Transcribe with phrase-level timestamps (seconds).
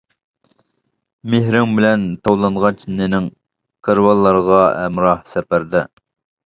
[1.33, 3.31] مېھرىڭ بىلەن تاۋلانغاچ نېنىڭ،
[3.89, 5.89] كارۋانلارغا ھەمراھ سەپەردە.